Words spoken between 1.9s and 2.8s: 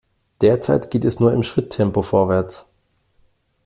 vorwärts.